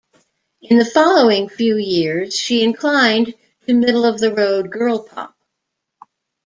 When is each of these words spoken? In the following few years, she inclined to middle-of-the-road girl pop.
In 0.63 0.79
the 0.79 0.85
following 0.85 1.47
few 1.47 1.77
years, 1.77 2.35
she 2.35 2.63
inclined 2.63 3.35
to 3.67 3.73
middle-of-the-road 3.75 4.71
girl 4.71 5.03
pop. 5.07 5.37